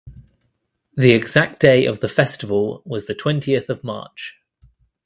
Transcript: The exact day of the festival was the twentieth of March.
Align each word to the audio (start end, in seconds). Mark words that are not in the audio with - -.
The 0.95 1.11
exact 1.11 1.59
day 1.59 1.85
of 1.85 1.99
the 1.99 2.09
festival 2.09 2.81
was 2.87 3.05
the 3.05 3.13
twentieth 3.13 3.69
of 3.69 3.83
March. 3.83 4.35